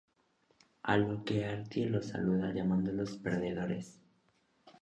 A 0.83 0.97
lo 0.97 1.23
que 1.23 1.45
Artie 1.45 1.85
los 1.87 2.07
saluda 2.07 2.51
llamándolos 2.51 3.17
"perdedores". 3.19 3.99